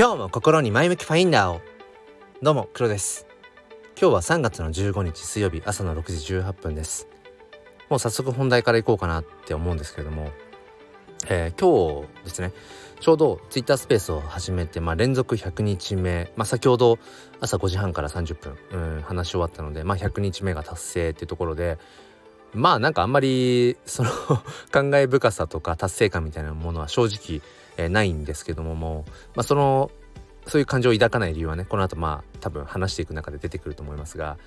[0.00, 1.60] 今日も心に前向きファインダーを。
[2.40, 3.26] どうも黒です。
[4.00, 7.06] 今日は3月の15日水曜日朝の6時18分です。
[7.90, 10.30] もう早速本題からいこうかなって思うんですけれども、
[11.28, 12.52] えー、今日ですね
[12.98, 16.98] ちょうど Twitter スペースを始めて、まあ、連続100日目、まあ、先ほど
[17.40, 21.76] 朝5時半から30分、うん、話し終わったので、まあ、100日目が達成っていうところで
[22.54, 24.10] まあなんかあんまりその
[24.72, 27.42] 感慨深さとか達成感みたいなものは正直、
[27.76, 29.90] えー、ないんですけどももう、まあ、その
[30.46, 34.38] そういう感情を抱かない理由はねこの後まあ多分話していく中で出てくると思いますが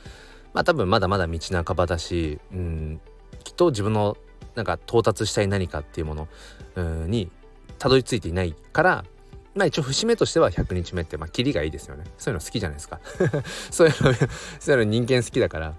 [0.53, 3.01] まあ多分まだまだ道半ばだし、うん、
[3.43, 4.17] きっと自分の
[4.55, 6.27] なんか到達したい何かっていうもの、
[6.75, 7.31] うん、に
[7.79, 9.05] たどり着いていないから
[9.55, 12.05] まあ一応節目としては100日目ってまあキリがいいですよね。
[12.17, 12.99] そういうの好きじゃないですか。
[13.69, 14.13] そういうの
[14.59, 15.75] そういうの人間好きだから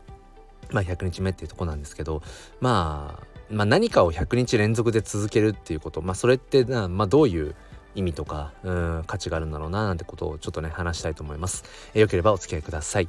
[0.70, 2.22] まあ100日目っていうとこなんですけど
[2.60, 6.02] まあまあ何かを100日連続で続けるっていうこと。
[6.02, 7.54] まあそれってな、まあ、どういう
[7.94, 13.08] 意味とかうん価値があるんだろうななんてことをちょっとね話したいと思います、えー、よければお付き合いください。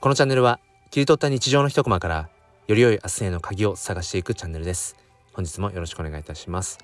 [0.00, 2.28] このチャンネルは切り取った日常の一コマから
[2.66, 4.96] より良い明日への鍵を探していくチャンネルです。
[5.32, 6.78] 本日もよろしくお願いいたします、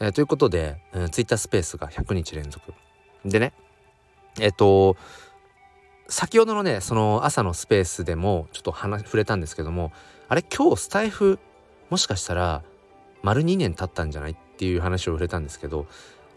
[0.00, 2.74] えー、ということで、うん、Twitter スペースが100日連続。
[3.24, 3.52] でね
[4.40, 4.96] えっ、ー、と
[6.08, 9.92] 先ほどのねその朝のスペースでもちょっと話触れたんですけども
[10.28, 11.38] あれ今日スタイフ
[11.92, 12.62] もしかしたら
[13.22, 15.86] 丸2年経ったんじゃないっていう話を触れたんですけど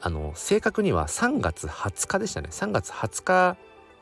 [0.01, 2.49] あの正確には3月20日でしたね。
[2.51, 3.57] 3月20日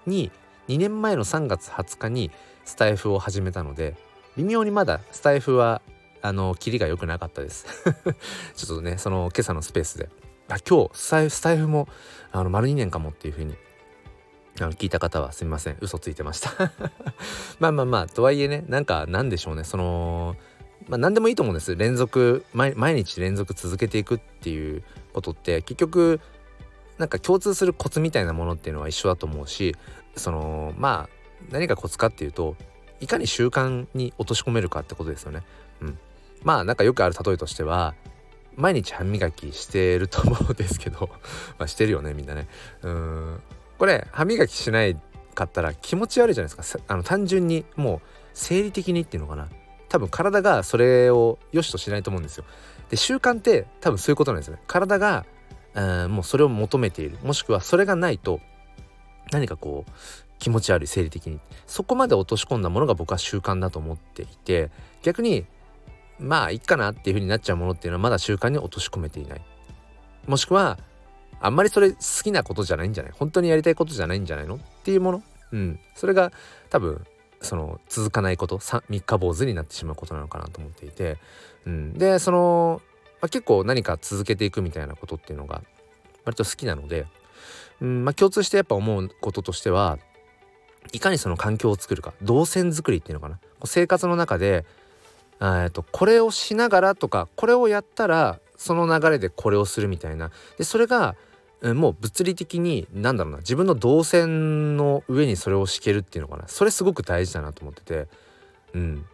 [0.08, 0.32] に
[0.68, 2.32] 2年前の3月20日に
[2.66, 3.96] スタイフを始めたので
[4.36, 5.84] 微妙にまだスタイフは
[6.24, 7.68] あのキリが良くなかったです。
[8.58, 10.10] ちょっとねその今朝のスペースで。
[10.50, 11.88] あ今日スタイフスタイフも
[12.32, 13.54] あの丸2年かもっていう風に
[14.60, 15.78] あの聞いた方はすみません。
[15.82, 16.52] 嘘ついてました。
[17.62, 19.64] まあまあまあとはいえねなんかなんでしょうね。
[19.64, 20.36] その
[20.88, 21.76] まあ何でもいいと思うんです。
[21.76, 26.20] 連続毎日連続続けていくっていうことって結局
[26.98, 29.76] なんか共通するコツみたいなものっていうのは一緒だと思うし
[30.16, 32.56] そのまあ何がコツかっていうと
[33.00, 35.44] いかに習慣に落とし込めるかってことですよね。
[35.82, 35.98] うん、
[36.44, 37.96] まあなんかよくある例えとしては
[38.56, 41.10] 毎日歯磨きしてると思うんですけど
[41.58, 42.48] まあしてるよねみんなね。
[42.82, 43.42] うん。
[43.78, 44.98] これ歯磨きしない
[45.34, 46.84] かったら気持ち悪いじゃないですか。
[46.88, 48.02] あの単純にもう
[48.34, 49.50] 生理的にっていうのかな。
[49.94, 52.46] 多分体がそれを良しとしないと思うんですよ。
[52.90, 54.58] で習慣って多分そういうことなんですね。
[54.66, 55.24] 体が
[55.76, 57.20] うんもうそれを求めている。
[57.22, 58.40] もしくはそれがないと
[59.32, 59.92] 何かこう
[60.40, 61.40] 気持ち悪い生理的に。
[61.68, 64.72] そこまで落とし込んだものが僕は習慣だと思っていて
[65.04, 65.46] 逆に
[66.18, 69.42] まあいっかなっていう風になっちゃうものっていうのはまだ習慣に落とし込めていない。
[70.26, 70.80] もしくは
[71.40, 73.12] あんまりそれ好きなことじゃないんじゃない？
[73.14, 74.56] 本当にやりたいことじゃないんじゃないの？
[74.56, 75.24] っていうもの？
[75.52, 75.80] うん。
[75.94, 76.32] それが
[76.72, 77.06] 多分
[77.44, 81.18] その続かないこと三日坊主になってしまうことなのかなと思っていて、
[81.66, 82.82] うん、でその、
[83.22, 85.62] まあ、結構何か続けていくみたいなことっていうのが
[86.26, 87.06] 割と好きなので、
[87.82, 90.00] うんまあ、共通してやっぱ思うこととしては
[90.92, 93.40] いかにその環境を作るか動線作りっていうのかな。
[93.66, 94.66] 生活の中で
[95.42, 100.32] えとこれをしながらとかこれをやったらその流れでこれをするみたいな。
[100.58, 101.16] でそれが
[101.72, 106.48] もう物理的に何だろうな自分の動線の上にそれを敷けるっていうのかな。
[106.48, 108.08] それすごく大事だなと思ってて。
[108.74, 109.06] うん。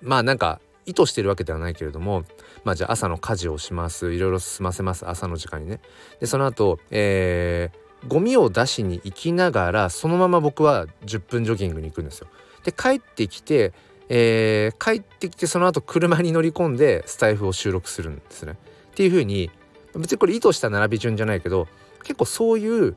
[0.00, 2.24] まあなんか意図してるわけではないけれども
[2.64, 4.12] まあじゃあ朝の家事をします。
[4.12, 5.08] いろいろ済ませます。
[5.08, 5.80] 朝の時間にね。
[6.20, 12.28] でその後えー、ゴミを出しに行きながらそのまま僕は10分ジョギングに行くんですよ。
[12.62, 13.72] で帰ってきて
[14.12, 18.56] えー、帰ってきてその後車に乗り込んでスタイフを収録するんですね。
[18.90, 19.50] っていう風に
[19.96, 21.68] 別にこれ意図した並び順じゃないけど
[22.02, 22.96] 結構そういう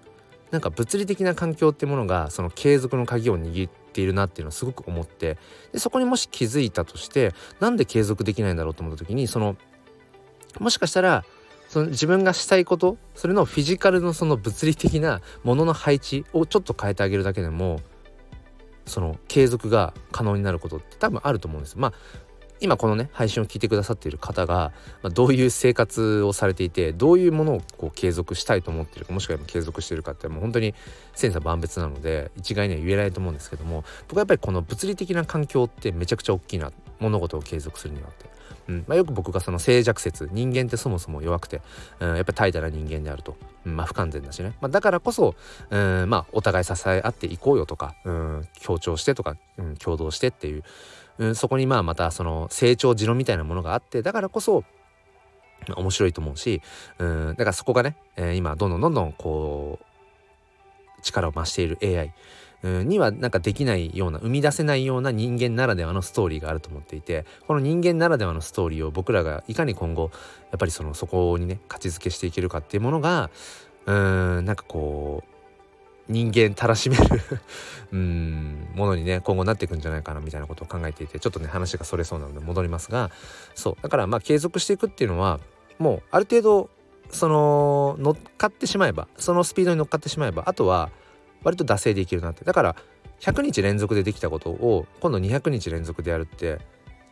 [0.51, 5.37] なんか物理的な環境ってものがその継続の鍵を握っているなっていうのをすごく思って
[5.71, 9.55] でそこにもし気づいたとしてなんで継続できないんだろうと思った時にその
[10.59, 11.25] もしかしたら
[11.69, 17.79] その自分がしたいことそれのフィジカルのその物理的なものの配置をちょっと変えてあげるだけでも
[18.85, 21.79] その継続が可能になることって多分あると思うんです。
[21.79, 21.93] まあ
[22.59, 30.73] 今このね配信を聞いてくださっている方が、まあ、どういう生活をされていてどういうものをこう継続したいと思ってるかもしくは継続してるかってもう本当に
[31.13, 38.33] 千差万別なので一概には言えないと思うんですけども僕はやっぱりこの物理的な環境ってめちゃくちゃ大きいな物事を継続するにはって。
[38.67, 38.85] うん。
[38.87, 41.61] まあ、よく僕がその静寂説人間ってそもそも弱くて、
[41.99, 43.35] うん、やっぱり怠惰な人間であると、
[43.65, 45.35] うんまあ、不完全だしね、まあ、だからこそ、
[45.69, 50.63] うんまあ、お互い支え合っていこうよとか、うん、協調してとか、うん、共同してっていう
[51.17, 54.63] うん、そこにまあまたその成長持論みたいなものがあってだからこそ
[55.75, 56.61] 面白いと思うし、
[56.97, 62.13] うん、だからそこがね、えー、今どんどんどんどんこう力を増している AI
[62.63, 70.11] にはなんかできないような生み出せないような人間ならではのストーリーがあると思っていてこの人間ならではのストーリーを僕らがいかに今後
[70.51, 73.29] やっぱりそのそこにね価値づけしていけるかっていうものが
[73.85, 75.32] うーんなんかこう
[76.09, 77.03] 人間たらしめる
[77.93, 83.11] うんものにね今後なっていくんじゃないかなみたいなことを考えていてちょっとね話がそれそうなので戻りますが
[83.55, 85.39] そうだからまあ継続していくっていうのは
[85.79, 86.69] もうある程度
[87.09, 90.89] その乗っかってしまえばそのスピードに乗っかってしまえばあとは
[91.43, 92.75] 割と惰性でいけるなってだから
[93.19, 96.59] 100日連続でできたことを今度200日連続でやるって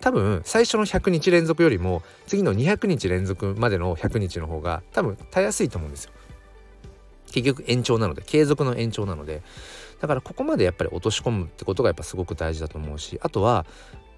[0.01, 6.11] 多分最初の100日連続よりも次の200日連続までの100日の方が多分たやすいと思うんですよ。
[7.31, 9.41] 結局延長なので継続の延長なので
[9.99, 13.65] だからここまでやっぱり落とし込むってことがやっぱすごく大事だと思うしあとは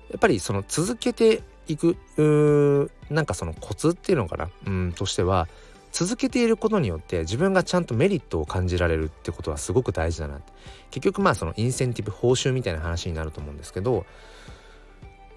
[0.09, 5.47] やっぱりその続けていくうなんかそのコツっていうのかなうんとしては
[5.91, 10.51] 続けていることによって自分がちゃんとメリットを感じられるってことはすごく大事だなって。
[10.93, 14.05] 結局まあそのインセンティブ報酬みたいな話になると思うんですけど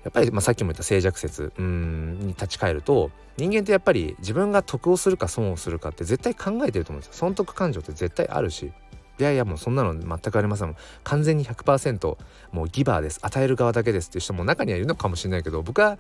[0.07, 7.13] やっぱりまあさっきも言った静寂説うんに立ち返ると人間ってやっぱり自分が得をするか損をするかって絶対考えてると思うんですよ。
[7.15, 8.71] 損得感情って絶対あるし
[9.19, 12.17] いやいやもうそんなの全くありません完全に100%
[12.53, 13.19] もうギバーです。
[13.21, 15.99] 与える側だけですっていう人も中にはいるのかもしれないけど僕はやっ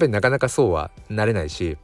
[0.00, 1.78] ぱりなかなかそうはなれないし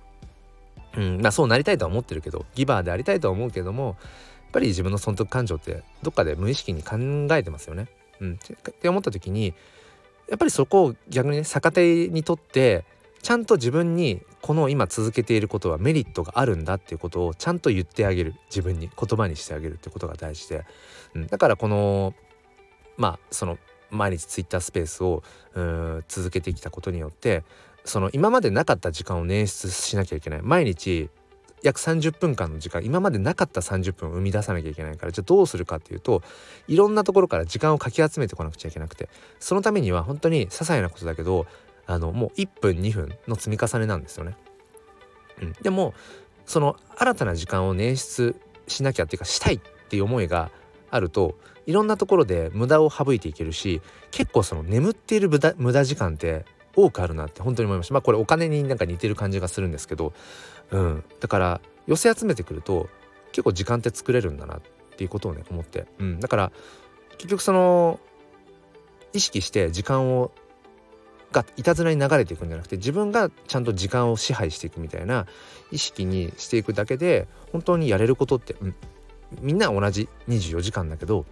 [0.96, 6.96] うんまあそうなりたいとは思ってるけどギバーでありたいとは思うけどもやっぱり自分の損得感情ってどっかで無意識に考
[7.36, 7.86] えてますよね。
[8.20, 9.54] うん、って思った時に
[10.28, 12.84] やっぱりそこを逆にね逆手にとって
[13.22, 20.66] ちゃんと自分にこの今続けていることはメリットがあるんだっていうことをちゃんと言ってあげる自分に言葉にしてあげるってことが大事で、
[21.14, 22.14] うん、だからこの
[22.96, 23.58] まあその
[23.90, 25.22] 毎日ツイッタースペースを
[26.08, 27.44] 続けてきたことによって
[27.84, 31.10] その今までなかった時間を捻出しなきゃいけない毎日
[31.64, 36.22] 約30分間の時間今までなかった30分を生み出さなきゃいけないからじゃあどうするかっていうと
[36.68, 39.08] いろんなところから時間をかき集めてこなくちゃいけなくて
[39.40, 41.46] そのためには本当に些細なことだけど
[41.86, 44.36] あのもう1分2分の積み重ねなんですよね。
[45.40, 45.94] うん、でも
[46.46, 48.36] その新たな時間を捻出
[48.68, 50.50] しなきゃっていうかしたいっていう思いが
[50.90, 53.80] あるといろんなところで無駄を省いていけるし
[54.10, 56.44] 結構その眠っている無駄無駄時間って
[56.76, 57.94] 多くあるなって本当に思いました。
[57.94, 60.12] まあこれお金になんか似てる感じがするんですけど。
[60.70, 62.88] うん、だから寄せ集めてくると
[63.32, 64.60] 結構時間って作れるんだなっ
[64.96, 66.52] ていうことをね思って、うん、だから
[67.18, 68.00] 結局その
[69.12, 70.32] 意識して時間を
[71.32, 75.26] がいたずらに流れていくんじゃなくて自分がちゃんと時間を支配していくみたいな
[75.72, 78.74] 意識にしていくだけで本当にやれることって、うん、
[79.40, 81.24] みんな同じ24時間だけど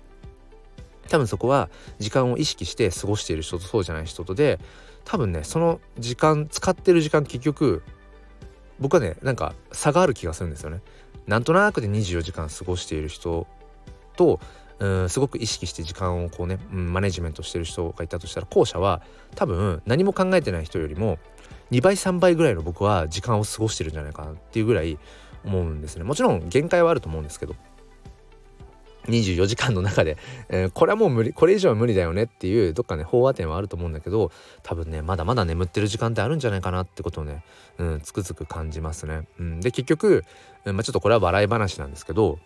[1.09, 1.69] 多分そこは
[2.00, 4.59] 時間を意識して過ごしている人とそうじゃない人とで
[5.05, 7.83] 多分ねその時間使ってる時間結局
[8.79, 10.81] 僕はねなんか差がある気がするんですよね。
[11.27, 13.47] なんとなくで24時間過ごしている人
[14.17, 14.41] と
[14.79, 19.01] うんすごく意識して時間をこうね、うん、マネジメントしてる人がいたとしたら後者は
[19.37, 21.19] 多分何も考えてない人よりも
[21.71, 24.99] 2倍3倍ぐらいの僕は時間を過ごしてるんじゃないかなっていうぐらい
[25.45, 27.55] 思うんですねもちろん限界はあると思うんですけど
[29.07, 30.17] 24時間の中で、
[30.49, 34.31] えー、これはもう無理これ以上は無理だよねっていうどっかね飽和点はあると思うんだけど
[34.63, 37.43] 多分ねまだまだ眠ってる時間ってあるんじゃないかなってことをね、
[37.79, 39.27] うん、つくづく感じますね。
[39.39, 40.25] うん、で結局、
[40.65, 42.39] まあ、ちょっとこれは笑い話なんですけど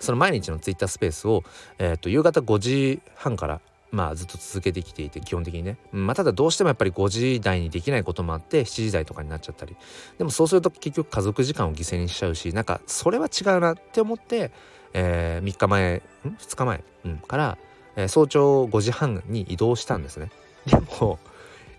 [0.00, 1.44] その毎日のツイッタースペースを、
[1.78, 3.60] えー、と夕方5時半から
[3.90, 9.76] まあずっと続けてきていて基本的にね、まあただどうしてもやっぱり5時台にできないこともあって7時台とかになっちゃったり
[10.18, 14.52] でもそうすると結局家族時間を犠牲にしちゃうしなんかそれは違うなって思って
[14.92, 17.58] えー、3日前ん？2日前、うん、から、
[17.96, 20.30] えー、早朝5時半に移動したんですね。
[20.66, 21.18] でも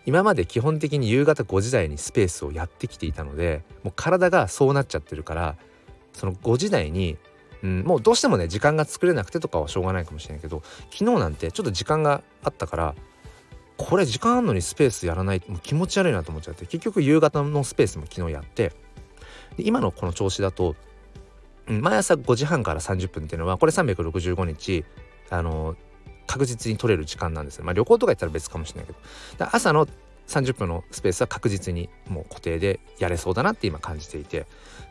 [0.05, 5.55] 今まで基本的に夕方5時台にスペースをやってきていたのでもう体がそうなっちゃってるから
[6.13, 7.17] その5時台に、
[7.61, 12.95] うん、もうどうしてもね時間が作れなくてとかはしょうがないかもしれないけど昨日なんてちょっと時間があったから
[13.77, 18.73] これ時間あんのにスペースやらないもう気持ち悪いなと思っちゃって結局夕方のスペースも昨日やって
[19.57, 20.75] 今のこの調子だと
[21.79, 24.83] 毎朝5時半から30分っていうのはこれ365日
[25.29, 25.75] あの
[26.27, 27.65] 確実に取れる時間なんですよ。
[27.65, 29.49] まあ旅行とか行ったら別かもしれないけど。
[29.51, 29.87] 朝の
[30.27, 34.45] 30分のスペースは確実にもう固定でやれそうだなって今感じていて、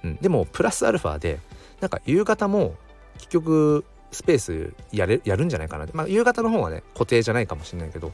[0.05, 1.39] うん、でもプラスアルファで
[1.81, 2.75] なんか夕方も
[3.15, 8.13] 結局スペースやれやるんじゃないかなまあ夕方の方はね固定じゃないかもしれないけど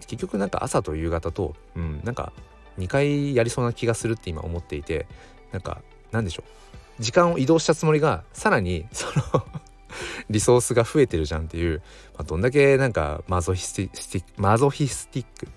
[0.00, 2.32] 結局なんか朝と夕方と、うん、なんか
[2.78, 5.06] 2回やりそうな気がするって今思っていて
[5.52, 6.83] なんかなんでしょう。
[6.98, 9.46] 時間を移動したつもりがさらにその
[10.30, 11.82] リソースが増えてるじゃんっていう、
[12.14, 15.48] まあ、どんだけなんかマゾヒスティックマゾヒスティック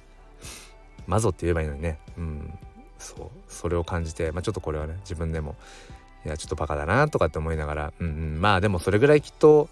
[1.08, 2.00] マゾって言えばいいのにね。
[2.18, 2.60] うん。
[3.00, 3.30] そう。
[3.48, 5.56] それを感じて、まあ、ちょっとこれはね自分でも
[6.26, 9.70] いやちょっとバカだなとかって思いながら、うんうん、まあでもそれぐらいきっと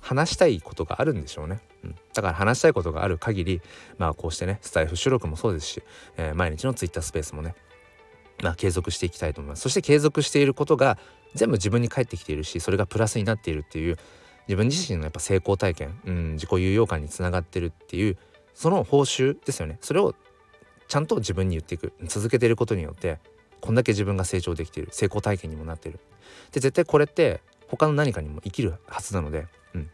[0.00, 3.60] 話したいことがあるんでしょうね、うん、だから話したいことがある限り
[3.98, 5.82] まあこうしてねスタイフ収録もそうですし、
[6.16, 7.54] えー、毎日のツイッタースペースもね
[8.42, 9.62] まあ、継続していきたいと思います。
[9.62, 10.98] そして継続していることが
[11.34, 13.98] 全部自分に返ってきているしそれがプラスになっているっていう
[14.46, 18.16] 自分自身のやっぱ成功体験、うん、自己有用感につながってるっていう
[18.54, 19.78] その報酬ですよね。
[19.80, 20.14] それを
[20.88, 23.18] ちゃんと自分に言っていく続けていることによって
[23.60, 26.00] こんだけ自分が成長できている成功体験にもなっている。
[26.52, 29.82] で絶対これって他の何かにも生きるはずなので、うん。
[29.82, 29.88] ま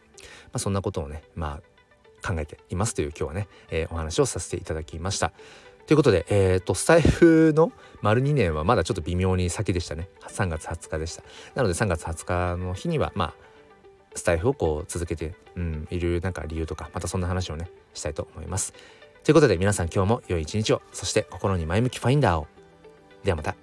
[0.53, 5.33] あ、そんなことをねまあ考えていますという今日はね、えー、お話をさせていただきました。
[5.87, 10.09] ということで、えーと、スタイフの丸2年はまだちょっと微妙に先でしたね。
[10.27, 11.23] 3月20日でした。
[11.53, 13.33] なので3月20日の日にはまあ
[14.15, 18.73] スタイフをこう続けて、うん、いるなんか理由とかまたそんな話をねしたいと思います。
[19.23, 20.81] ということで皆さん今日も良い一日を。
[20.91, 22.47] そして心に前向きファインダーを。
[23.23, 23.55] ではまた。